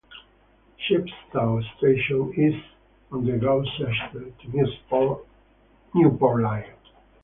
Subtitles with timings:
[0.79, 2.55] Chepstow station is
[3.11, 5.19] on the Gloucester to
[5.93, 6.73] Newport Line.